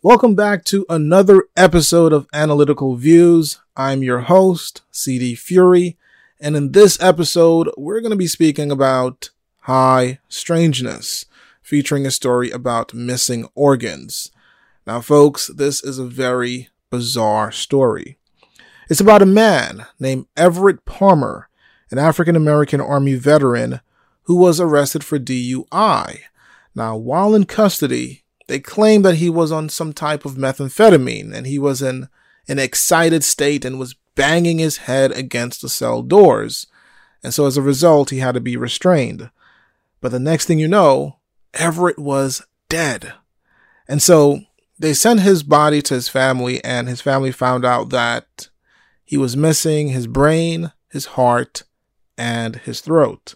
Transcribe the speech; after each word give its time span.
Welcome 0.00 0.36
back 0.36 0.62
to 0.66 0.86
another 0.88 1.48
episode 1.56 2.12
of 2.12 2.28
Analytical 2.32 2.94
Views. 2.94 3.60
I'm 3.76 4.04
your 4.04 4.20
host, 4.20 4.82
CD 4.92 5.34
Fury, 5.34 5.98
and 6.40 6.54
in 6.54 6.70
this 6.70 7.02
episode, 7.02 7.68
we're 7.76 7.98
going 7.98 8.12
to 8.12 8.16
be 8.16 8.28
speaking 8.28 8.70
about 8.70 9.30
High 9.62 10.20
Strangeness, 10.28 11.26
featuring 11.62 12.06
a 12.06 12.12
story 12.12 12.48
about 12.52 12.94
missing 12.94 13.48
organs. 13.56 14.30
Now, 14.86 15.00
folks, 15.00 15.48
this 15.48 15.82
is 15.82 15.98
a 15.98 16.04
very 16.04 16.68
bizarre 16.90 17.50
story. 17.50 18.18
It's 18.88 19.00
about 19.00 19.20
a 19.20 19.26
man 19.26 19.84
named 19.98 20.26
Everett 20.36 20.84
Palmer, 20.84 21.48
an 21.90 21.98
African 21.98 22.36
American 22.36 22.80
Army 22.80 23.16
veteran 23.16 23.80
who 24.22 24.36
was 24.36 24.60
arrested 24.60 25.02
for 25.02 25.18
DUI. 25.18 26.20
Now, 26.72 26.96
while 26.96 27.34
in 27.34 27.46
custody, 27.46 28.22
they 28.48 28.58
claimed 28.58 29.04
that 29.04 29.16
he 29.16 29.30
was 29.30 29.52
on 29.52 29.68
some 29.68 29.92
type 29.92 30.24
of 30.24 30.34
methamphetamine 30.34 31.32
and 31.32 31.46
he 31.46 31.58
was 31.58 31.80
in 31.80 32.08
an 32.48 32.58
excited 32.58 33.22
state 33.22 33.64
and 33.64 33.78
was 33.78 33.94
banging 34.14 34.58
his 34.58 34.78
head 34.78 35.12
against 35.12 35.62
the 35.62 35.68
cell 35.68 36.02
doors. 36.02 36.66
And 37.22 37.32
so 37.32 37.46
as 37.46 37.56
a 37.56 37.62
result, 37.62 38.10
he 38.10 38.18
had 38.18 38.32
to 38.32 38.40
be 38.40 38.56
restrained. 38.56 39.30
But 40.00 40.12
the 40.12 40.18
next 40.18 40.46
thing 40.46 40.58
you 40.58 40.66
know, 40.66 41.18
Everett 41.54 41.98
was 41.98 42.42
dead. 42.68 43.12
And 43.86 44.02
so 44.02 44.40
they 44.78 44.94
sent 44.94 45.20
his 45.20 45.42
body 45.42 45.82
to 45.82 45.94
his 45.94 46.08
family 46.08 46.64
and 46.64 46.88
his 46.88 47.00
family 47.00 47.32
found 47.32 47.64
out 47.64 47.90
that 47.90 48.48
he 49.04 49.16
was 49.16 49.36
missing 49.36 49.88
his 49.88 50.06
brain, 50.06 50.72
his 50.90 51.06
heart, 51.06 51.64
and 52.16 52.56
his 52.56 52.80
throat. 52.80 53.34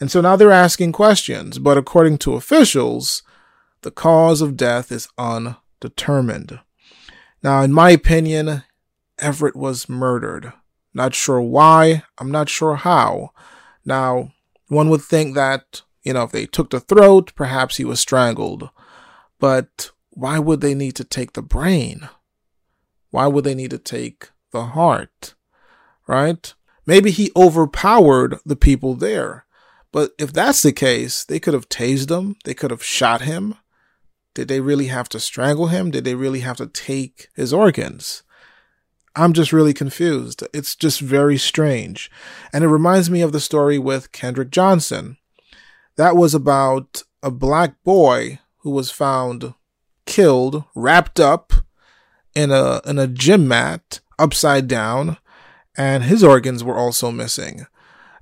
And 0.00 0.10
so 0.10 0.20
now 0.20 0.36
they're 0.36 0.50
asking 0.50 0.92
questions, 0.92 1.58
but 1.58 1.78
according 1.78 2.18
to 2.18 2.34
officials, 2.34 3.22
the 3.86 3.92
cause 3.92 4.42
of 4.42 4.56
death 4.56 4.90
is 4.90 5.06
undetermined. 5.16 6.58
Now, 7.40 7.62
in 7.62 7.72
my 7.72 7.90
opinion, 7.90 8.64
Everett 9.16 9.54
was 9.54 9.88
murdered. 9.88 10.52
Not 10.92 11.14
sure 11.14 11.40
why. 11.40 12.02
I'm 12.18 12.32
not 12.32 12.48
sure 12.48 12.74
how. 12.74 13.30
Now, 13.84 14.32
one 14.66 14.90
would 14.90 15.02
think 15.02 15.36
that, 15.36 15.82
you 16.02 16.14
know, 16.14 16.24
if 16.24 16.32
they 16.32 16.46
took 16.46 16.70
the 16.70 16.80
throat, 16.80 17.32
perhaps 17.36 17.76
he 17.76 17.84
was 17.84 18.00
strangled. 18.00 18.70
But 19.38 19.92
why 20.10 20.40
would 20.40 20.62
they 20.62 20.74
need 20.74 20.96
to 20.96 21.04
take 21.04 21.34
the 21.34 21.42
brain? 21.42 22.08
Why 23.10 23.28
would 23.28 23.44
they 23.44 23.54
need 23.54 23.70
to 23.70 23.78
take 23.78 24.30
the 24.50 24.64
heart? 24.64 25.36
Right? 26.08 26.52
Maybe 26.86 27.12
he 27.12 27.30
overpowered 27.36 28.40
the 28.44 28.56
people 28.56 28.96
there. 28.96 29.46
But 29.92 30.10
if 30.18 30.32
that's 30.32 30.62
the 30.62 30.72
case, 30.72 31.22
they 31.22 31.38
could 31.38 31.54
have 31.54 31.68
tased 31.68 32.10
him, 32.10 32.34
they 32.44 32.52
could 32.52 32.72
have 32.72 32.82
shot 32.82 33.20
him, 33.20 33.54
did 34.36 34.48
they 34.48 34.60
really 34.60 34.88
have 34.88 35.08
to 35.08 35.18
strangle 35.18 35.68
him? 35.68 35.90
Did 35.90 36.04
they 36.04 36.14
really 36.14 36.40
have 36.40 36.58
to 36.58 36.66
take 36.66 37.28
his 37.34 37.54
organs? 37.54 38.22
I'm 39.16 39.32
just 39.32 39.50
really 39.50 39.72
confused. 39.72 40.44
It's 40.52 40.76
just 40.76 41.00
very 41.00 41.38
strange. 41.38 42.10
And 42.52 42.62
it 42.62 42.68
reminds 42.68 43.08
me 43.08 43.22
of 43.22 43.32
the 43.32 43.40
story 43.40 43.78
with 43.78 44.12
Kendrick 44.12 44.50
Johnson. 44.50 45.16
That 45.96 46.16
was 46.16 46.34
about 46.34 47.02
a 47.22 47.30
black 47.30 47.82
boy 47.82 48.40
who 48.58 48.72
was 48.72 48.90
found 48.90 49.54
killed, 50.04 50.64
wrapped 50.74 51.18
up 51.18 51.54
in 52.34 52.50
a 52.50 52.82
in 52.84 52.98
a 52.98 53.06
gym 53.06 53.48
mat, 53.48 54.00
upside 54.18 54.68
down, 54.68 55.16
and 55.78 56.04
his 56.04 56.22
organs 56.22 56.62
were 56.62 56.76
also 56.76 57.10
missing. 57.10 57.66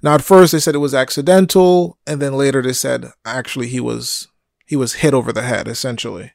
Now 0.00 0.14
at 0.14 0.22
first 0.22 0.52
they 0.52 0.60
said 0.60 0.76
it 0.76 0.78
was 0.78 0.94
accidental, 0.94 1.98
and 2.06 2.22
then 2.22 2.34
later 2.34 2.62
they 2.62 2.72
said 2.72 3.10
actually 3.24 3.66
he 3.66 3.80
was 3.80 4.28
he 4.66 4.76
was 4.76 4.94
hit 4.94 5.14
over 5.14 5.32
the 5.32 5.42
head 5.42 5.68
essentially. 5.68 6.32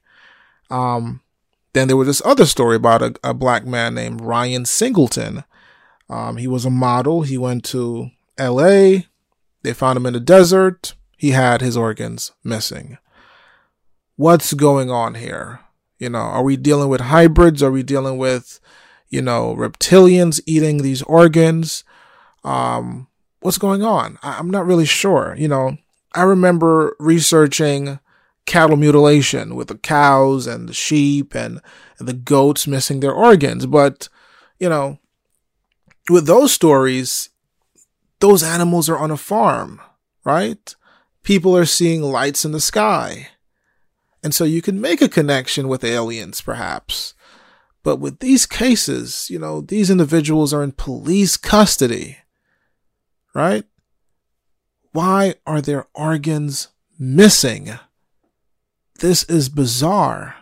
Um, 0.70 1.22
then 1.74 1.88
there 1.88 1.98
was 1.98 2.08
this 2.08 2.22
other 2.26 2.46
story 2.46 2.76
about 2.76 3.02
a, 3.02 3.14
a 3.24 3.34
black 3.34 3.66
man 3.66 3.96
named 3.96 4.22
Ryan 4.22 4.66
Singleton. 4.66 5.44
Um, 6.10 6.38
he 6.38 6.48
was 6.48 6.66
a 6.66 6.70
model. 6.72 7.22
He 7.22 7.38
went 7.38 7.64
to 7.66 8.10
L.A. 8.38 9.08
They 9.62 9.74
found 9.74 9.98
him 9.98 10.06
in 10.06 10.14
the 10.14 10.20
desert. 10.20 10.96
He 11.18 11.32
had 11.32 11.62
his 11.62 11.78
organs 11.78 12.32
missing. 12.44 12.98
What's 14.16 14.54
going 14.54 14.90
on 14.90 15.16
here? 15.16 15.62
You 16.00 16.10
know, 16.10 16.20
are 16.20 16.44
we 16.44 16.58
dealing 16.58 16.90
with 16.90 17.02
hybrids? 17.02 17.62
Are 17.62 17.72
we 17.72 17.84
dealing 17.84 18.18
with, 18.18 18.60
you 19.10 19.22
know, 19.22 19.54
reptilians 19.56 20.40
eating 20.46 20.78
these 20.82 21.02
organs? 21.04 21.84
Um, 22.44 23.08
what's 23.42 23.58
going 23.58 23.84
on? 23.84 24.18
I- 24.24 24.38
I'm 24.40 24.50
not 24.50 24.66
really 24.66 24.86
sure. 24.86 25.36
You 25.38 25.48
know, 25.50 25.78
I 26.14 26.24
remember 26.24 26.96
researching 27.00 28.00
cattle 28.46 28.78
mutilation 28.78 29.56
with 29.56 29.68
the 29.68 29.78
cows 29.78 30.48
and 30.48 30.68
the 30.68 30.74
sheep 30.74 31.36
and, 31.36 31.62
the 32.02 32.14
goats 32.14 32.66
missing 32.66 33.02
their 33.02 33.12
organs. 33.12 33.66
But, 33.66 34.08
you 34.58 34.70
know, 34.70 35.00
with 36.10 36.28
those 36.28 36.54
stories, 36.54 37.30
those 38.20 38.42
animals 38.42 38.88
are 38.88 38.98
on 38.98 39.12
a 39.12 39.18
farm, 39.18 39.82
right? 40.24 40.74
People 41.24 41.58
are 41.58 41.66
seeing 41.66 42.02
lights 42.02 42.46
in 42.46 42.54
the 42.54 42.62
sky. 42.62 43.28
And 44.24 44.34
so 44.34 44.46
you 44.46 44.62
can 44.62 44.80
make 44.80 45.02
a 45.02 45.10
connection 45.10 45.68
with 45.68 45.84
aliens, 45.84 46.40
perhaps. 46.40 47.14
But 47.84 47.98
with 47.98 48.20
these 48.20 48.46
cases, 48.46 49.30
you 49.30 49.40
know, 49.40 49.62
these 49.62 49.90
individuals 49.90 50.54
are 50.54 50.64
in 50.64 50.72
police 50.72 51.36
custody, 51.38 52.20
right? 53.34 53.66
Why 54.92 55.36
are 55.46 55.62
their 55.62 55.88
organs 55.94 56.70
missing? 56.98 57.72
This 59.00 59.24
is 59.24 59.48
bizarre. 59.48 60.36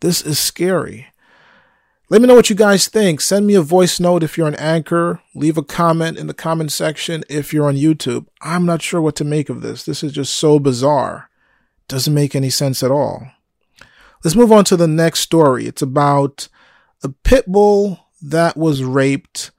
This 0.00 0.22
is 0.22 0.38
scary. 0.38 1.08
Let 2.08 2.22
me 2.22 2.26
know 2.26 2.34
what 2.34 2.48
you 2.48 2.56
guys 2.56 2.88
think. 2.88 3.20
Send 3.20 3.46
me 3.46 3.54
a 3.54 3.60
voice 3.60 4.00
note 4.00 4.22
if 4.22 4.38
you're 4.38 4.48
an 4.48 4.54
anchor. 4.54 5.20
Leave 5.34 5.58
a 5.58 5.62
comment 5.62 6.16
in 6.16 6.28
the 6.28 6.34
comment 6.34 6.72
section 6.72 7.24
if 7.28 7.52
you're 7.52 7.68
on 7.68 7.76
YouTube. 7.76 8.26
I'm 8.40 8.64
not 8.64 8.80
sure 8.80 9.02
what 9.02 9.16
to 9.16 9.24
make 9.24 9.50
of 9.50 9.60
this. 9.60 9.84
This 9.84 10.02
is 10.02 10.12
just 10.12 10.32
so 10.32 10.58
bizarre. 10.58 11.28
Doesn't 11.88 12.14
make 12.14 12.34
any 12.34 12.48
sense 12.48 12.82
at 12.82 12.90
all. 12.90 13.28
Let's 14.24 14.36
move 14.36 14.50
on 14.50 14.64
to 14.64 14.76
the 14.76 14.88
next 14.88 15.20
story. 15.20 15.66
It's 15.66 15.82
about 15.82 16.48
a 17.02 17.10
pit 17.10 17.46
bull 17.46 18.00
that 18.22 18.56
was 18.56 18.82
raped 18.82 19.50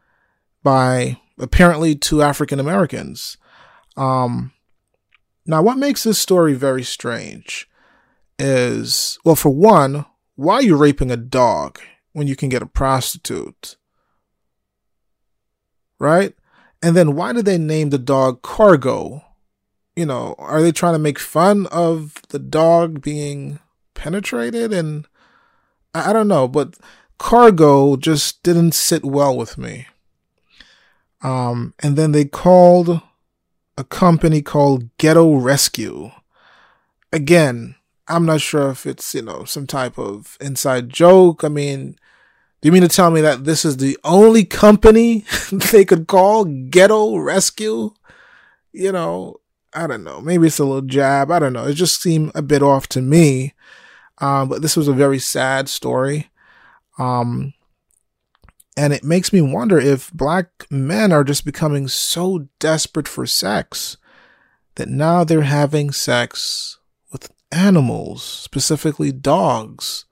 by 0.64 1.20
apparently 1.38 1.94
two 1.94 2.24
African 2.24 2.60
Americans. 2.60 3.38
Um, 3.96 4.52
now, 5.46 5.62
what 5.62 5.78
makes 5.78 6.04
this 6.04 6.18
story 6.18 6.56
very 6.56 6.84
strange 6.84 7.69
is 8.40 9.20
well, 9.24 9.36
for 9.36 9.50
one, 9.50 10.06
why 10.36 10.56
are 10.56 10.64
you 10.64 10.78
raping 10.78 11.12
a 11.12 11.18
dog 11.18 11.80
when 12.14 12.28
you 12.28 12.36
can 12.36 12.50
get 12.50 12.62
a 12.62 12.66
prostitute? 12.66 13.76
Right? 16.00 16.34
And 16.82 16.96
then 16.96 17.16
why 17.16 17.34
did 17.34 17.46
they 17.46 17.58
name 17.58 17.90
the 17.90 17.98
dog 17.98 18.42
Cargo? 18.42 19.24
You 19.96 20.06
know, 20.06 20.36
are 20.38 20.62
they 20.62 20.72
trying 20.72 20.94
to 20.94 21.00
make 21.00 21.20
fun 21.20 21.68
of 21.68 22.22
the 22.30 22.40
dog 22.40 23.02
being 23.02 23.60
penetrated? 23.96 24.72
And 24.72 25.06
I, 25.94 26.14
don't 26.14 26.30
know, 26.30 26.48
but 26.48 26.78
Cargo 27.18 27.98
just 27.98 28.42
didn't 28.44 28.74
sit 28.74 29.04
well 29.04 29.36
with 29.36 29.58
me. 29.58 29.88
Um, 31.22 31.74
and 31.80 31.98
then 31.98 32.14
they 32.14 32.24
called 32.24 33.02
a 33.78 33.84
company 33.84 34.42
called 34.42 34.90
Ghetto 34.98 35.36
Rescue. 35.36 36.12
Again, 37.12 37.76
I'm 38.10 38.26
not 38.26 38.42
sure 38.42 38.72
if 38.72 38.86
it's, 38.86 39.14
you 39.14 39.22
know, 39.22 39.46
some 39.46 39.68
type 39.68 39.98
of 40.00 40.38
inside 40.42 40.90
joke. 40.90 41.44
I 41.44 41.48
mean, 41.48 41.96
do 42.62 42.68
you 42.68 42.72
mean 42.72 42.82
to 42.82 42.88
tell 42.88 43.12
me 43.12 43.22
that 43.22 43.46
this 43.46 43.64
is 43.64 43.78
the 43.78 43.98
only 44.04 44.44
company 44.44 45.26
they 45.52 45.86
could 45.86 46.08
call 46.08 46.44
Ghetto 46.44 47.18
Rescue? 47.18 47.92
You 48.74 48.92
know, 48.92 49.38
I 49.74 49.88
don't 49.88 50.04
know. 50.04 50.22
Maybe 50.22 50.48
it's 50.48 50.60
a 50.60 50.66
little 50.66 50.82
jab. 50.82 51.32
I 51.32 51.40
don't 51.40 51.54
know. 51.54 51.68
It 51.68 51.76
just 51.76 52.02
seemed 52.02 52.32
a 52.34 52.42
bit 52.42 52.64
off 52.64 52.88
to 52.90 53.02
me. 53.02 53.54
Um, 54.18 54.50
but 54.50 54.62
this 54.62 54.76
was 54.76 54.88
a 54.88 54.94
very 54.94 55.20
sad 55.20 55.70
story. 55.70 56.30
Um, 56.98 57.54
and 58.76 58.92
it 58.92 59.04
makes 59.04 59.32
me 59.32 59.42
wonder 59.42 59.78
if 59.80 60.12
black 60.12 60.66
men 60.70 61.12
are 61.12 61.24
just 61.24 61.46
becoming 61.46 61.88
so 61.88 62.48
desperate 62.60 63.08
for 63.08 63.26
sex 63.26 63.98
that 64.76 64.90
now 64.90 65.24
they're 65.24 65.42
having 65.42 65.92
sex 65.92 66.79
animals, 67.52 68.24
specifically 68.24 69.12
dogs. 69.12 70.06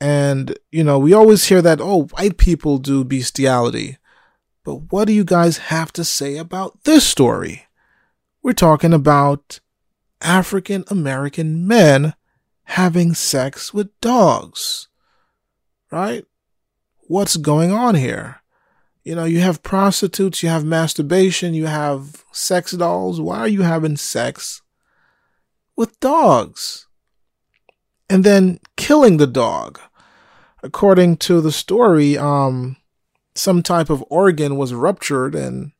And, 0.00 0.58
you 0.70 0.82
know, 0.82 0.98
we 0.98 1.12
always 1.12 1.44
hear 1.44 1.60
that, 1.62 1.80
oh, 1.80 2.04
white 2.04 2.38
people 2.38 2.78
do 2.78 3.04
bestiality. 3.04 3.98
But 4.64 4.92
what 4.92 5.06
do 5.06 5.12
you 5.12 5.24
guys 5.24 5.58
have 5.58 5.92
to 5.94 6.04
say 6.04 6.36
about 6.36 6.84
this 6.84 7.06
story? 7.06 7.66
We're 8.42 8.52
talking 8.52 8.92
about 8.92 9.60
African 10.22 10.84
American 10.88 11.66
men 11.66 12.14
having 12.64 13.14
sex 13.14 13.74
with 13.74 13.98
dogs. 14.00 14.88
Right? 15.90 16.24
What's 17.08 17.36
going 17.36 17.72
on 17.72 17.96
here? 17.96 18.42
You 19.02 19.14
know, 19.14 19.24
you 19.24 19.40
have 19.40 19.62
prostitutes, 19.62 20.42
you 20.42 20.50
have 20.50 20.64
masturbation, 20.64 21.54
you 21.54 21.66
have 21.66 22.24
sex 22.32 22.72
dolls. 22.72 23.20
Why 23.20 23.38
are 23.40 23.48
you 23.48 23.62
having 23.62 23.96
sex 23.96 24.62
with 25.80 25.98
dogs. 25.98 26.86
and 28.10 28.22
then 28.22 28.60
killing 28.76 29.16
the 29.16 29.26
dog. 29.26 29.80
According 30.62 31.16
to 31.18 31.40
the 31.40 31.52
story, 31.52 32.18
um, 32.18 32.76
some 33.34 33.62
type 33.62 33.88
of 33.88 34.04
organ 34.10 34.56
was 34.56 34.74
ruptured 34.74 35.34
and 35.34 35.72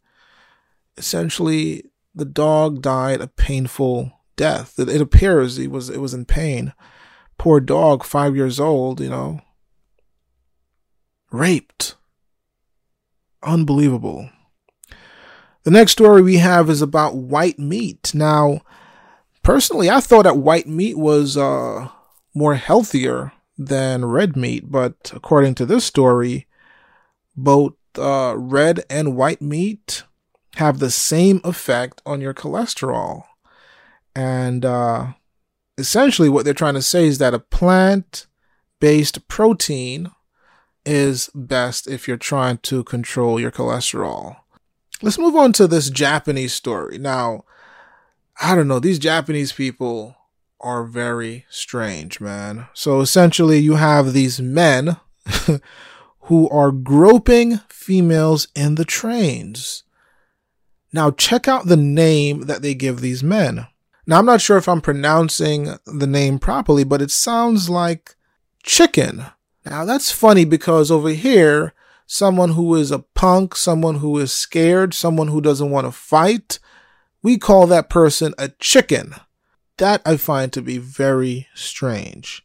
essentially 0.97 1.85
the 2.15 2.25
dog 2.25 2.81
died 2.81 3.21
a 3.21 3.27
painful 3.27 4.13
death. 4.37 4.79
It, 4.79 4.89
it 4.89 5.03
appears 5.03 5.57
he 5.57 5.69
was 5.69 5.91
it 5.91 6.01
was 6.01 6.15
in 6.15 6.25
pain. 6.25 6.73
Poor 7.37 7.61
dog, 7.61 8.03
five 8.03 8.35
years 8.35 8.59
old, 8.59 9.03
you 9.03 9.11
know, 9.11 9.43
raped. 11.31 11.97
Unbelievable. 13.43 14.31
The 15.65 15.71
next 15.71 15.93
story 15.93 16.23
we 16.23 16.39
have 16.39 16.71
is 16.71 16.81
about 16.81 17.17
white 17.17 17.59
meat. 17.59 18.15
Now, 18.15 18.63
personally, 19.51 19.91
I 19.91 20.01
thought 20.01 20.23
that 20.23 20.37
white 20.37 20.69
meat 20.69 20.97
was 20.97 21.37
uh, 21.37 21.89
more 22.35 22.55
healthier 22.55 23.33
than 23.59 24.05
red 24.05 24.37
meat, 24.37 24.71
but 24.71 25.11
according 25.13 25.57
to 25.57 25.67
this 25.67 25.85
story, 25.85 26.47
both 27.37 27.75
uh, 27.99 28.35
red 28.37 28.85
and 28.89 29.17
white 29.17 29.43
meat 29.43 30.05
have 30.55 30.79
the 30.79 30.89
same 30.89 31.41
effect 31.43 32.01
on 32.07 32.21
your 32.21 32.33
cholesterol. 32.33 33.25
And 34.15 34.65
uh, 34.65 35.15
essentially, 35.77 36.29
what 36.29 36.45
they're 36.45 36.55
trying 36.55 36.75
to 36.75 36.83
say 36.83 37.09
is 37.09 37.19
that 37.19 37.35
a 37.35 37.41
plant 37.41 38.29
based 38.79 39.27
protein 39.27 40.13
is 40.87 41.29
best 41.35 41.89
if 41.89 42.07
you're 42.07 42.17
trying 42.17 42.59
to 42.59 42.85
control 42.85 43.41
your 43.41 43.51
cholesterol. 43.51 44.37
Let's 45.03 45.19
move 45.19 45.35
on 45.35 45.53
to 45.55 45.67
this 45.67 45.91
Japanese 45.91 46.53
story. 46.53 46.99
Now, 46.99 47.43
I 48.41 48.55
don't 48.55 48.69
know, 48.69 48.79
these 48.81 48.99
Japanese 48.99 49.53
people 49.53 50.17
are 50.61 50.85
very 50.85 51.45
strange, 51.51 52.21
man. 52.21 52.69
So 52.73 53.01
essentially, 53.01 53.59
you 53.59 53.75
have 53.75 54.13
these 54.13 54.41
men 54.41 54.97
who 56.23 56.49
are 56.49 56.73
groping 56.73 57.59
females 57.69 58.49
in 58.55 58.77
the 58.77 58.85
trains. 58.85 59.85
Now, 60.93 61.11
check 61.11 61.49
out 61.49 61.67
the 61.67 61.77
name 61.77 62.43
that 62.43 62.63
they 62.63 62.75
give 62.75 63.01
these 63.01 63.23
men. 63.23 63.67
Now, 64.07 64.19
I'm 64.19 64.27
not 64.27 64.41
sure 64.41 64.57
if 64.57 64.69
I'm 64.69 64.81
pronouncing 64.81 65.77
the 65.87 66.07
name 66.07 66.39
properly, 66.39 66.85
but 66.85 67.03
it 67.03 67.11
sounds 67.11 67.69
like 67.69 68.17
chicken. 68.63 69.27
Now, 69.65 69.85
that's 69.85 70.11
funny 70.11 70.45
because 70.45 70.91
over 70.91 71.11
here, 71.11 71.75
someone 72.07 72.51
who 72.51 72.75
is 72.75 72.91
a 72.91 73.01
punk, 73.01 73.55
someone 73.55 73.97
who 73.97 74.19
is 74.19 74.33
scared, 74.33 74.95
someone 74.95 75.29
who 75.29 75.41
doesn't 75.41 75.71
want 75.71 75.87
to 75.87 75.93
fight, 75.93 76.59
we 77.23 77.39
call 77.39 77.67
that 77.67 77.91
person 77.91 78.35
a 78.39 78.49
chicken. 78.59 79.15
That 79.79 80.03
I 80.05 80.17
find 80.17 80.53
to 80.53 80.63
be 80.63 80.79
very 80.79 81.49
strange. 81.55 82.45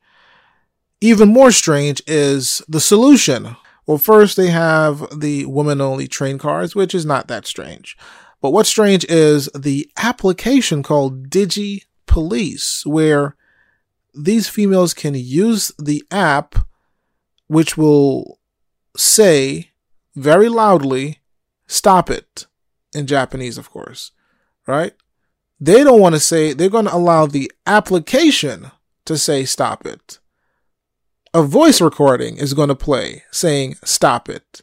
Even 1.01 1.29
more 1.29 1.51
strange 1.51 2.01
is 2.07 2.61
the 2.67 2.79
solution. 2.79 3.55
Well, 3.85 3.97
first 3.97 4.37
they 4.37 4.47
have 4.47 5.19
the 5.19 5.45
women 5.45 5.81
only 5.81 6.07
train 6.07 6.37
cars, 6.37 6.75
which 6.75 6.95
is 6.95 7.05
not 7.05 7.27
that 7.27 7.45
strange. 7.45 7.97
But 8.41 8.51
what's 8.51 8.69
strange 8.69 9.05
is 9.05 9.49
the 9.55 9.89
application 9.97 10.83
called 10.83 11.29
Digi 11.29 11.83
Police, 12.05 12.85
where 12.85 13.35
these 14.13 14.47
females 14.47 14.93
can 14.93 15.13
use 15.13 15.71
the 15.77 16.03
app, 16.09 16.55
which 17.47 17.77
will 17.77 18.39
say 18.95 19.71
very 20.15 20.47
loudly, 20.47 21.19
stop 21.67 22.09
it, 22.09 22.47
in 22.93 23.05
Japanese, 23.07 23.57
of 23.57 23.69
course, 23.69 24.11
right? 24.67 24.93
They 25.59 25.83
don't 25.83 26.01
want 26.01 26.15
to 26.15 26.19
say, 26.19 26.53
they're 26.53 26.69
going 26.69 26.85
to 26.85 26.95
allow 26.95 27.25
the 27.25 27.51
application 27.65 28.71
to 29.05 29.17
say 29.17 29.45
stop 29.45 29.85
it. 29.85 30.19
A 31.33 31.43
voice 31.43 31.81
recording 31.81 32.37
is 32.37 32.53
going 32.53 32.69
to 32.69 32.75
play 32.75 33.23
saying 33.31 33.75
stop 33.83 34.29
it. 34.29 34.61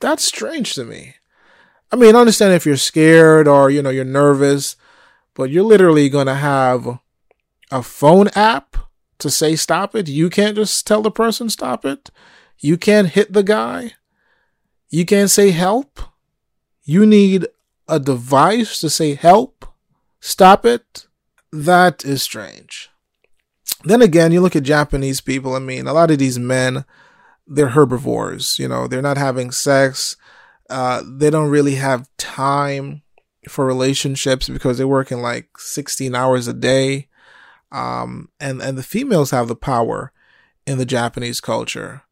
That's 0.00 0.24
strange 0.24 0.74
to 0.74 0.84
me. 0.84 1.16
I 1.90 1.96
mean, 1.96 2.14
I 2.14 2.20
understand 2.20 2.52
if 2.52 2.66
you're 2.66 2.76
scared 2.76 3.48
or, 3.48 3.70
you 3.70 3.82
know, 3.82 3.90
you're 3.90 4.04
nervous, 4.04 4.76
but 5.34 5.50
you're 5.50 5.64
literally 5.64 6.08
going 6.08 6.26
to 6.26 6.34
have 6.34 6.98
a 7.70 7.82
phone 7.82 8.28
app 8.34 8.76
to 9.18 9.30
say 9.30 9.56
stop 9.56 9.94
it. 9.94 10.08
You 10.08 10.30
can't 10.30 10.56
just 10.56 10.86
tell 10.86 11.02
the 11.02 11.10
person 11.10 11.48
stop 11.48 11.84
it. 11.84 12.10
You 12.58 12.76
can't 12.76 13.08
hit 13.08 13.32
the 13.32 13.42
guy. 13.42 13.92
You 14.90 15.04
can't 15.06 15.30
say 15.30 15.50
help. 15.50 16.00
You 16.84 17.06
need 17.06 17.46
a 17.88 17.98
device 17.98 18.80
to 18.80 18.90
say 18.90 19.14
help, 19.14 19.66
stop 20.20 20.64
it. 20.64 21.06
That 21.52 22.04
is 22.04 22.22
strange. 22.22 22.90
Then 23.84 24.02
again, 24.02 24.32
you 24.32 24.40
look 24.40 24.56
at 24.56 24.64
Japanese 24.64 25.20
people. 25.20 25.54
I 25.54 25.60
mean, 25.60 25.86
a 25.86 25.92
lot 25.92 26.10
of 26.10 26.18
these 26.18 26.38
men, 26.38 26.84
they're 27.46 27.68
herbivores. 27.68 28.58
You 28.58 28.68
know, 28.68 28.86
they're 28.86 29.00
not 29.00 29.16
having 29.16 29.50
sex 29.50 30.16
uh, 30.68 31.02
they 31.06 31.30
don't 31.30 31.48
really 31.48 31.76
have 31.76 32.08
time 32.16 33.02
for 33.48 33.64
relationships 33.64 34.48
because 34.48 34.76
they're 34.76 34.86
working 34.86 35.22
like 35.22 35.48
16 35.58 36.14
hours 36.14 36.46
a 36.46 36.52
day. 36.52 37.08
Um, 37.72 38.28
and, 38.38 38.60
and 38.60 38.76
the 38.76 38.82
females 38.82 39.30
have 39.30 39.48
the 39.48 39.56
power 39.56 40.12
in 40.66 40.78
the 40.78 40.84
Japanese 40.84 41.40
culture. 41.40 42.02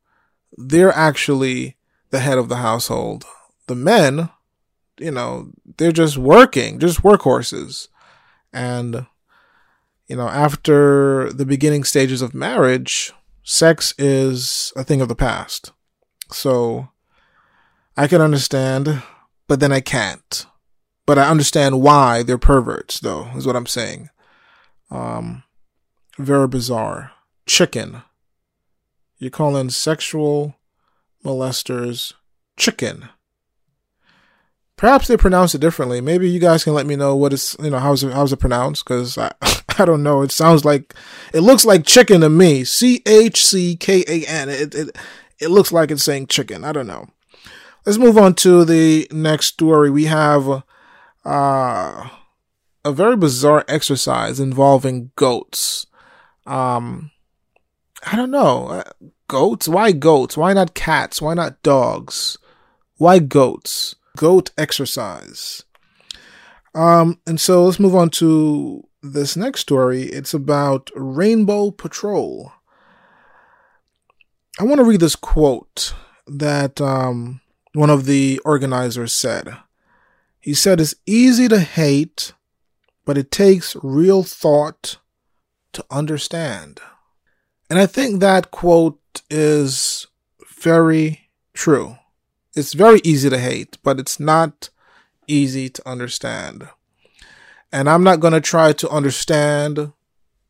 They're 0.56 0.93
actually 0.93 1.76
the 2.11 2.20
head 2.20 2.38
of 2.38 2.49
the 2.49 2.56
household. 2.56 3.25
The 3.67 3.75
men, 3.75 4.31
you 4.98 5.10
know, 5.10 5.50
they're 5.76 5.93
just 5.93 6.19
working, 6.19 6.78
just 6.78 7.02
workhorses. 7.02 7.88
And, 8.52 9.06
you 10.06 10.16
know, 10.16 10.28
after 10.28 11.32
the 11.32 11.46
beginning 11.46 11.84
stages 11.84 12.22
of 12.22 12.34
marriage, 12.34 13.12
sex 13.43 13.94
is 13.98 14.72
a 14.76 14.84
thing 14.84 15.00
of 15.00 15.08
the 15.08 15.14
past. 15.14 15.72
So, 16.32 16.88
I 17.96 18.06
can 18.06 18.20
understand, 18.20 19.02
but 19.48 19.60
then 19.60 19.72
I 19.72 19.81
can't. 19.81 20.46
But 21.06 21.19
I 21.19 21.31
understand 21.31 21.81
why 21.81 22.22
they're 22.22 22.37
perverts, 22.37 23.00
though, 23.00 23.28
is 23.37 23.46
what 23.46 23.56
I'm 23.56 23.66
saying. 23.66 24.10
Um, 24.90 25.44
very 26.19 26.49
bizarre. 26.49 27.12
Chicken. 27.46 28.02
You're 29.19 29.31
calling 29.31 29.70
sexual 29.70 30.56
molesters 31.25 32.12
chicken. 32.56 33.08
Perhaps 34.76 35.08
they 35.08 35.17
pronounce 35.17 35.55
it 35.55 35.61
differently. 35.61 36.00
Maybe 36.00 36.28
you 36.28 36.38
guys 36.38 36.64
can 36.64 36.75
let 36.75 36.87
me 36.87 36.96
know 36.96 37.17
what 37.17 37.32
is, 37.32 37.56
you 37.62 37.70
know, 37.70 37.78
how's 37.78 38.05
it, 38.05 38.12
how's 38.12 38.32
it 38.32 38.38
pronounced? 38.38 38.84
Cause 38.84 39.17
I, 39.17 39.32
I 39.78 39.84
don't 39.84 40.02
know. 40.02 40.23
It 40.23 40.32
sounds 40.32 40.64
like, 40.64 40.94
it 41.32 41.40
looks 41.40 41.64
like 41.64 41.87
chicken 41.87 42.20
to 42.20 42.28
me. 42.28 42.64
C 42.64 43.02
H 43.06 43.44
C 43.44 43.76
K 43.76 44.05
A 44.06 44.26
N. 44.26 44.49
It, 44.49 44.75
it, 44.75 44.96
it 45.40 45.49
looks 45.49 45.73
like 45.73 45.90
it's 45.90 46.04
saying 46.04 46.26
chicken. 46.28 46.64
I 46.64 46.73
don't 46.73 46.87
know. 46.87 47.09
Let's 47.85 47.99
move 47.99 48.18
on 48.18 48.35
to 48.37 48.64
the 48.64 49.06
next 49.11 49.47
story. 49.47 49.90
We 49.90 50.04
have 50.06 50.62
uh, 51.25 52.09
a 52.85 52.92
very 52.92 53.16
bizarre 53.16 53.64
exercise 53.68 54.40
involving 54.40 55.11
goats. 55.16 55.87
Um, 56.47 57.11
I 58.04 58.16
don't 58.16 58.30
know. 58.30 58.68
Uh, 58.68 58.83
goats? 59.28 59.68
Why 59.68 59.92
goats? 59.92 60.37
Why 60.37 60.52
not 60.52 60.75
cats? 60.75 61.21
Why 61.21 61.35
not 61.35 61.62
dogs? 61.62 62.38
Why 62.97 63.18
goats? 63.18 63.95
Goat 64.16 64.50
exercise. 64.58 65.62
Um, 66.75 67.20
and 67.26 67.40
so 67.40 67.64
let's 67.64 67.78
move 67.78 67.94
on 67.94 68.11
to 68.11 68.87
this 69.02 69.37
next 69.37 69.61
story. 69.61 70.02
It's 70.04 70.35
about 70.35 70.90
Rainbow 70.96 71.70
Patrol. 71.70 72.52
I 74.58 74.64
want 74.64 74.78
to 74.78 74.85
read 74.85 75.00
this 75.00 75.16
quote 75.16 75.94
that 76.26 76.80
um, 76.80 77.40
one 77.73 77.90
of 77.90 78.06
the 78.06 78.40
organizers 78.44 79.12
said. 79.12 79.56
He 80.40 80.54
said, 80.54 80.80
It's 80.80 80.94
easy 81.06 81.49
to 81.49 81.61
hate, 81.61 82.32
but 83.04 83.18
it 83.18 83.30
takes 83.30 83.76
real 83.82 84.23
thought 84.23 84.99
to 85.73 85.85
understand. 85.90 86.80
And 87.68 87.78
I 87.78 87.87
think 87.87 88.20
that 88.20 88.50
quote 88.50 89.00
is 89.28 90.06
very 90.61 91.28
true. 91.52 91.96
It's 92.56 92.72
very 92.72 93.00
easy 93.04 93.28
to 93.28 93.38
hate, 93.38 93.76
but 93.82 94.00
it's 94.00 94.18
not 94.18 94.70
easy 95.26 95.68
to 95.68 95.88
understand. 95.88 96.66
And 97.70 97.88
I'm 97.88 98.02
not 98.02 98.20
going 98.20 98.32
to 98.32 98.40
try 98.40 98.72
to 98.72 98.88
understand 98.88 99.92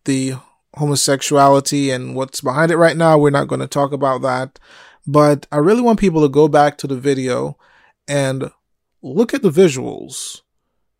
the 0.04 0.34
homosexuality 0.75 1.90
and 1.90 2.14
what's 2.14 2.40
behind 2.40 2.70
it 2.70 2.76
right 2.76 2.96
now. 2.96 3.18
We're 3.18 3.30
not 3.30 3.48
going 3.48 3.60
to 3.60 3.66
talk 3.66 3.90
about 3.90 4.22
that. 4.22 4.60
But 5.04 5.48
I 5.50 5.56
really 5.56 5.82
want 5.82 5.98
people 5.98 6.22
to 6.22 6.28
go 6.28 6.46
back 6.46 6.78
to 6.78 6.86
the 6.86 6.96
video 6.96 7.58
and 8.06 8.52
look 9.02 9.34
at 9.34 9.42
the 9.42 9.50
visuals. 9.50 10.42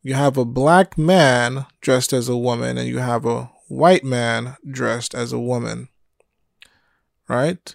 You 0.03 0.15
have 0.15 0.37
a 0.37 0.45
black 0.45 0.99
man 0.99 1.67
dressed 1.81 2.13
as 2.13 2.29
a 2.29 2.37
woman, 2.37 2.79
and 2.79 2.89
you 2.89 2.99
have 2.99 3.25
a 3.25 3.51
white 3.69 4.05
man 4.05 4.57
dressed 4.69 5.15
as 5.15 5.33
a 5.33 5.39
woman. 5.39 5.89
Right? 7.29 7.75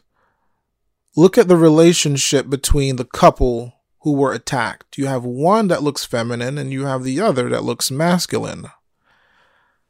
Look 1.15 1.37
at 1.37 1.47
the 1.47 1.57
relationship 1.57 2.49
between 2.49 2.95
the 2.95 3.05
couple 3.05 3.73
who 4.01 4.13
were 4.13 4.33
attacked. 4.33 4.97
You 4.97 5.07
have 5.07 5.23
one 5.23 5.67
that 5.67 5.83
looks 5.83 6.05
feminine, 6.05 6.57
and 6.57 6.71
you 6.71 6.85
have 6.85 7.03
the 7.03 7.19
other 7.19 7.49
that 7.49 7.63
looks 7.63 7.91
masculine. 7.91 8.67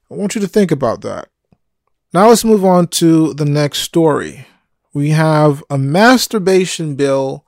I 0.10 0.16
want 0.16 0.36
you 0.36 0.42
to 0.42 0.48
think 0.48 0.72
about 0.72 1.02
that. 1.02 1.30
Now 2.14 2.30
let's 2.30 2.44
move 2.44 2.66
on 2.66 2.88
to 2.88 3.34
the 3.34 3.46
next 3.46 3.80
story. 3.80 4.48
We 4.94 5.12
have 5.12 5.64
a 5.70 5.78
masturbation 5.78 6.96
bill 6.96 7.46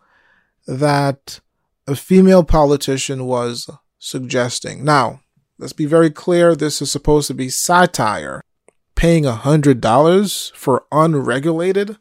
that 0.65 1.41
a 1.85 1.95
female 1.95 2.45
politician 2.45 3.25
was 3.25 3.69
suggesting. 3.99 4.85
Now, 4.85 5.21
let's 5.57 5.73
be 5.73 5.85
very 5.85 6.09
clear 6.09 6.55
this 6.55 6.81
is 6.81 6.89
supposed 6.89 7.27
to 7.27 7.33
be 7.33 7.49
satire. 7.49 8.41
Paying 8.95 9.25
a 9.25 9.33
$100 9.33 10.55
for 10.55 10.85
unregulated 10.91 11.97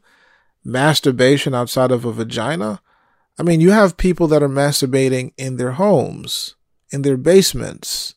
masturbation 0.63 1.53
outside 1.53 1.91
of 1.91 2.05
a 2.05 2.11
vagina? 2.11 2.81
I 3.39 3.43
mean, 3.43 3.61
you 3.61 3.71
have 3.71 3.97
people 3.97 4.27
that 4.27 4.43
are 4.43 4.49
masturbating 4.49 5.33
in 5.37 5.57
their 5.57 5.73
homes, 5.73 6.55
in 6.91 7.01
their 7.01 7.17
basements, 7.17 8.15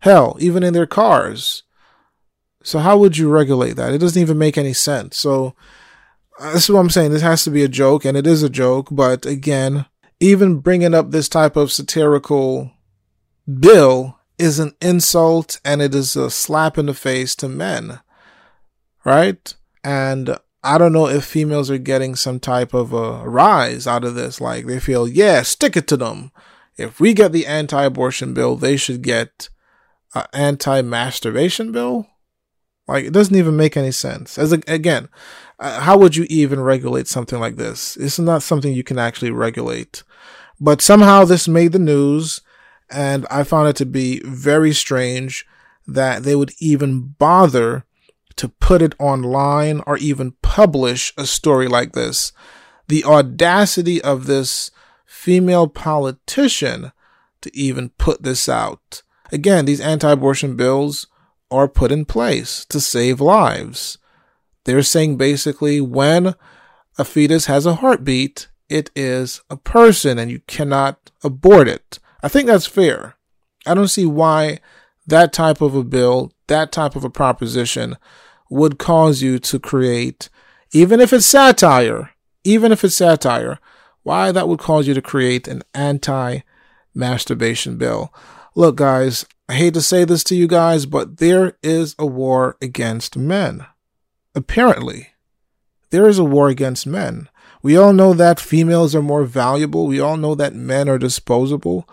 hell, 0.00 0.36
even 0.40 0.62
in 0.62 0.72
their 0.72 0.86
cars. 0.86 1.62
So, 2.64 2.80
how 2.80 2.98
would 2.98 3.16
you 3.16 3.28
regulate 3.28 3.74
that? 3.74 3.92
It 3.92 3.98
doesn't 3.98 4.20
even 4.20 4.38
make 4.38 4.58
any 4.58 4.72
sense. 4.72 5.16
So, 5.16 5.54
uh, 6.40 6.52
this 6.52 6.64
is 6.64 6.70
what 6.70 6.80
I'm 6.80 6.90
saying. 6.90 7.12
This 7.12 7.22
has 7.22 7.44
to 7.44 7.50
be 7.50 7.62
a 7.62 7.68
joke, 7.68 8.04
and 8.04 8.16
it 8.16 8.26
is 8.26 8.42
a 8.42 8.50
joke. 8.50 8.88
But 8.90 9.26
again, 9.26 9.86
even 10.20 10.58
bringing 10.58 10.94
up 10.94 11.10
this 11.10 11.28
type 11.28 11.56
of 11.56 11.72
satirical 11.72 12.72
bill 13.60 14.18
is 14.38 14.58
an 14.58 14.74
insult 14.80 15.60
and 15.64 15.82
it 15.82 15.94
is 15.94 16.16
a 16.16 16.30
slap 16.30 16.78
in 16.78 16.86
the 16.86 16.94
face 16.94 17.34
to 17.36 17.48
men. 17.48 18.00
Right? 19.04 19.54
And 19.84 20.38
I 20.64 20.78
don't 20.78 20.92
know 20.92 21.08
if 21.08 21.24
females 21.24 21.70
are 21.70 21.78
getting 21.78 22.14
some 22.14 22.38
type 22.38 22.72
of 22.72 22.92
a 22.92 23.28
rise 23.28 23.86
out 23.86 24.04
of 24.04 24.14
this. 24.14 24.40
Like 24.40 24.66
they 24.66 24.78
feel, 24.78 25.08
yeah, 25.08 25.42
stick 25.42 25.76
it 25.76 25.88
to 25.88 25.96
them. 25.96 26.30
If 26.76 27.00
we 27.00 27.14
get 27.14 27.32
the 27.32 27.46
anti 27.46 27.82
abortion 27.84 28.32
bill, 28.32 28.56
they 28.56 28.76
should 28.76 29.02
get 29.02 29.48
an 30.14 30.26
anti 30.32 30.82
masturbation 30.82 31.72
bill. 31.72 32.06
Like 32.86 33.04
it 33.04 33.12
doesn't 33.12 33.36
even 33.36 33.56
make 33.56 33.76
any 33.76 33.90
sense. 33.90 34.38
As 34.38 34.52
a, 34.52 34.60
again, 34.68 35.08
uh, 35.58 35.80
how 35.80 35.98
would 35.98 36.16
you 36.16 36.26
even 36.28 36.60
regulate 36.60 37.08
something 37.08 37.40
like 37.40 37.56
this? 37.56 37.96
Is 37.96 38.18
not 38.18 38.42
something 38.42 38.72
you 38.72 38.84
can 38.84 38.98
actually 38.98 39.30
regulate. 39.30 40.02
But 40.60 40.80
somehow 40.80 41.24
this 41.24 41.48
made 41.48 41.72
the 41.72 41.78
news, 41.78 42.40
and 42.90 43.26
I 43.30 43.42
found 43.42 43.68
it 43.68 43.76
to 43.76 43.86
be 43.86 44.20
very 44.24 44.72
strange 44.72 45.44
that 45.86 46.22
they 46.22 46.36
would 46.36 46.52
even 46.60 47.14
bother 47.18 47.84
to 48.36 48.48
put 48.48 48.82
it 48.82 48.94
online 48.98 49.82
or 49.86 49.96
even 49.98 50.32
publish 50.42 51.12
a 51.16 51.26
story 51.26 51.68
like 51.68 51.92
this. 51.92 52.32
The 52.88 53.04
audacity 53.04 54.02
of 54.02 54.26
this 54.26 54.70
female 55.06 55.68
politician 55.68 56.92
to 57.42 57.56
even 57.56 57.90
put 57.90 58.22
this 58.22 58.48
out. 58.48 59.02
Again, 59.30 59.64
these 59.64 59.80
anti 59.80 60.10
abortion 60.10 60.56
bills 60.56 61.06
are 61.50 61.68
put 61.68 61.92
in 61.92 62.04
place 62.04 62.64
to 62.66 62.80
save 62.80 63.20
lives. 63.20 63.98
They're 64.64 64.82
saying 64.82 65.16
basically 65.16 65.80
when 65.80 66.34
a 66.98 67.04
fetus 67.04 67.46
has 67.46 67.66
a 67.66 67.76
heartbeat, 67.76 68.48
it 68.68 68.90
is 68.96 69.42
a 69.50 69.56
person 69.56 70.18
and 70.18 70.30
you 70.30 70.40
cannot 70.46 71.10
abort 71.22 71.68
it. 71.68 71.98
I 72.22 72.28
think 72.28 72.46
that's 72.46 72.66
fair. 72.66 73.16
I 73.66 73.74
don't 73.74 73.88
see 73.88 74.06
why 74.06 74.60
that 75.06 75.32
type 75.32 75.60
of 75.60 75.74
a 75.74 75.84
bill, 75.84 76.32
that 76.46 76.72
type 76.72 76.96
of 76.96 77.04
a 77.04 77.10
proposition 77.10 77.96
would 78.50 78.78
cause 78.78 79.22
you 79.22 79.38
to 79.38 79.58
create, 79.58 80.28
even 80.72 81.00
if 81.00 81.12
it's 81.12 81.26
satire, 81.26 82.10
even 82.44 82.72
if 82.72 82.84
it's 82.84 82.94
satire, 82.94 83.58
why 84.02 84.32
that 84.32 84.48
would 84.48 84.58
cause 84.58 84.86
you 84.86 84.94
to 84.94 85.02
create 85.02 85.48
an 85.48 85.62
anti 85.74 86.40
masturbation 86.94 87.76
bill. 87.78 88.12
Look, 88.54 88.76
guys, 88.76 89.24
I 89.48 89.54
hate 89.54 89.74
to 89.74 89.80
say 89.80 90.04
this 90.04 90.24
to 90.24 90.34
you 90.34 90.46
guys, 90.46 90.86
but 90.86 91.18
there 91.18 91.56
is 91.62 91.94
a 91.98 92.06
war 92.06 92.56
against 92.60 93.16
men. 93.16 93.66
Apparently, 94.34 95.08
there 95.90 96.08
is 96.08 96.18
a 96.18 96.24
war 96.24 96.48
against 96.48 96.86
men. 96.86 97.28
We 97.62 97.76
all 97.76 97.92
know 97.92 98.12
that 98.14 98.40
females 98.40 98.94
are 98.94 99.02
more 99.02 99.24
valuable. 99.24 99.86
We 99.86 100.00
all 100.00 100.16
know 100.16 100.34
that 100.34 100.54
men 100.54 100.88
are 100.88 100.98
disposable, 100.98 101.88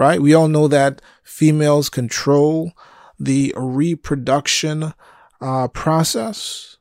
right? 0.00 0.22
We 0.22 0.32
all 0.32 0.48
know 0.48 0.66
that 0.66 1.02
females 1.22 1.90
control 1.90 2.72
the 3.18 3.52
reproduction 3.54 4.94
uh, 5.42 5.68
process, 5.68 6.78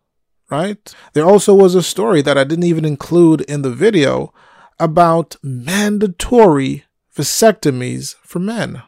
right? 0.50 0.96
There 1.12 1.26
also 1.26 1.54
was 1.54 1.76
a 1.76 1.84
story 1.84 2.22
that 2.22 2.38
I 2.38 2.46
didn't 2.46 2.64
even 2.64 2.86
include 2.86 3.42
in 3.42 3.62
the 3.62 3.72
video 3.72 4.34
about 4.80 5.36
mandatory 5.44 6.86
vasectomies 7.14 8.16
for 8.24 8.40
men. 8.40 8.84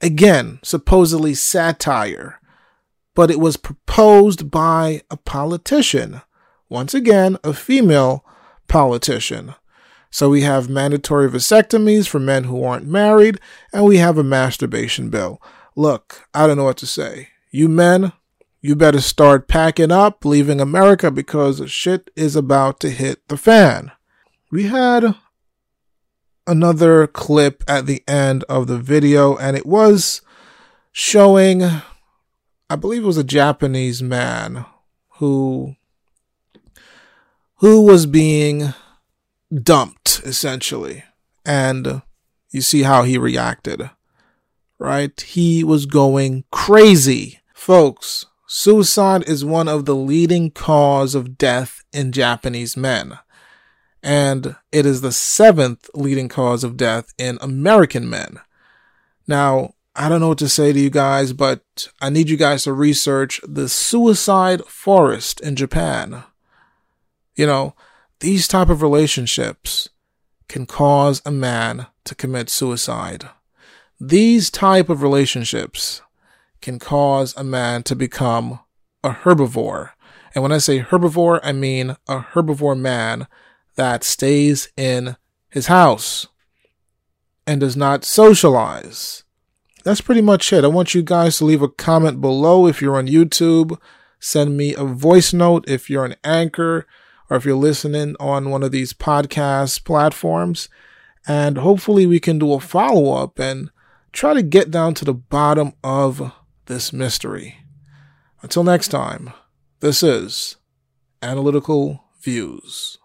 Again, 0.00 0.60
supposedly 0.62 1.34
satire, 1.34 2.40
but 3.16 3.28
it 3.28 3.40
was 3.40 3.56
proposed 3.56 4.52
by 4.52 5.02
a 5.10 5.16
politician. 5.16 6.22
Once 6.68 6.94
again, 6.94 7.36
a 7.42 7.52
female 7.52 8.24
politician. 8.68 9.56
So 10.10 10.30
we 10.30 10.42
have 10.42 10.68
mandatory 10.68 11.30
vasectomies 11.30 12.08
for 12.08 12.18
men 12.18 12.44
who 12.44 12.64
aren't 12.64 12.86
married, 12.86 13.38
and 13.72 13.84
we 13.84 13.98
have 13.98 14.18
a 14.18 14.24
masturbation 14.24 15.10
bill. 15.10 15.40
Look, 15.76 16.28
I 16.34 16.46
don't 16.46 16.56
know 16.56 16.64
what 16.64 16.78
to 16.78 16.86
say. 16.86 17.28
You 17.50 17.68
men, 17.68 18.12
you 18.60 18.74
better 18.74 19.00
start 19.00 19.48
packing 19.48 19.92
up, 19.92 20.24
leaving 20.24 20.60
America 20.60 21.10
because 21.10 21.70
shit 21.70 22.10
is 22.16 22.34
about 22.34 22.80
to 22.80 22.90
hit 22.90 23.26
the 23.28 23.36
fan. 23.36 23.92
We 24.50 24.64
had 24.64 25.14
another 26.46 27.06
clip 27.06 27.62
at 27.68 27.86
the 27.86 28.02
end 28.08 28.44
of 28.44 28.66
the 28.66 28.78
video, 28.78 29.36
and 29.36 29.56
it 29.56 29.66
was 29.66 30.22
showing, 30.90 31.62
I 32.70 32.76
believe 32.76 33.02
it 33.02 33.06
was 33.06 33.18
a 33.18 33.24
Japanese 33.24 34.02
man 34.02 34.64
who 35.18 35.76
who 37.56 37.82
was 37.82 38.06
being 38.06 38.72
dumped 39.52 40.20
essentially, 40.24 41.04
and 41.44 42.02
you 42.50 42.60
see 42.60 42.82
how 42.82 43.02
he 43.02 43.18
reacted, 43.18 43.90
right? 44.78 45.20
He 45.20 45.64
was 45.64 45.86
going 45.86 46.44
crazy, 46.50 47.40
folks. 47.54 48.26
Suicide 48.46 49.28
is 49.28 49.44
one 49.44 49.68
of 49.68 49.84
the 49.84 49.96
leading 49.96 50.50
cause 50.50 51.14
of 51.14 51.36
death 51.36 51.84
in 51.92 52.12
Japanese 52.12 52.76
men 52.76 53.18
and 54.02 54.56
it 54.72 54.86
is 54.86 55.00
the 55.00 55.12
seventh 55.12 55.90
leading 55.94 56.28
cause 56.28 56.64
of 56.64 56.76
death 56.76 57.12
in 57.18 57.38
American 57.40 58.08
men. 58.08 58.38
Now, 59.26 59.74
I 59.94 60.08
don't 60.08 60.20
know 60.20 60.28
what 60.28 60.38
to 60.38 60.48
say 60.48 60.72
to 60.72 60.80
you 60.80 60.90
guys, 60.90 61.32
but 61.32 61.88
I 62.00 62.08
need 62.08 62.30
you 62.30 62.36
guys 62.36 62.62
to 62.64 62.72
research 62.72 63.40
the 63.46 63.68
suicide 63.68 64.64
forest 64.66 65.40
in 65.40 65.56
Japan. 65.56 66.22
You 67.34 67.46
know, 67.46 67.74
these 68.20 68.48
type 68.48 68.68
of 68.68 68.82
relationships 68.82 69.88
can 70.48 70.66
cause 70.66 71.22
a 71.24 71.30
man 71.30 71.86
to 72.04 72.14
commit 72.14 72.50
suicide. 72.50 73.28
These 74.00 74.50
type 74.50 74.88
of 74.88 75.02
relationships 75.02 76.02
can 76.60 76.78
cause 76.78 77.36
a 77.36 77.44
man 77.44 77.82
to 77.84 77.94
become 77.94 78.60
a 79.04 79.10
herbivore. 79.10 79.90
And 80.34 80.42
when 80.42 80.52
I 80.52 80.58
say 80.58 80.80
herbivore, 80.80 81.40
I 81.42 81.52
mean 81.52 81.96
a 82.08 82.20
herbivore 82.20 82.78
man 82.78 83.28
that 83.76 84.02
stays 84.02 84.68
in 84.76 85.16
his 85.48 85.68
house 85.68 86.26
and 87.46 87.60
does 87.60 87.76
not 87.76 88.04
socialize. 88.04 89.24
That's 89.84 90.00
pretty 90.00 90.22
much 90.22 90.52
it. 90.52 90.64
I 90.64 90.68
want 90.68 90.94
you 90.94 91.02
guys 91.02 91.38
to 91.38 91.44
leave 91.44 91.62
a 91.62 91.68
comment 91.68 92.20
below 92.20 92.66
if 92.66 92.82
you're 92.82 92.98
on 92.98 93.06
YouTube. 93.06 93.80
Send 94.18 94.56
me 94.56 94.74
a 94.74 94.84
voice 94.84 95.32
note 95.32 95.68
if 95.68 95.88
you're 95.88 96.04
an 96.04 96.16
anchor 96.24 96.86
or 97.30 97.36
if 97.36 97.44
you're 97.44 97.56
listening 97.56 98.16
on 98.18 98.50
one 98.50 98.62
of 98.62 98.72
these 98.72 98.92
podcast 98.92 99.84
platforms. 99.84 100.68
And 101.26 101.58
hopefully 101.58 102.06
we 102.06 102.20
can 102.20 102.38
do 102.38 102.52
a 102.52 102.60
follow 102.60 103.12
up 103.14 103.38
and 103.38 103.70
try 104.12 104.34
to 104.34 104.42
get 104.42 104.70
down 104.70 104.94
to 104.94 105.04
the 105.04 105.14
bottom 105.14 105.72
of 105.84 106.32
this 106.66 106.92
mystery. 106.92 107.58
Until 108.42 108.64
next 108.64 108.88
time, 108.88 109.32
this 109.80 110.02
is 110.02 110.56
Analytical 111.22 112.04
Views. 112.22 112.98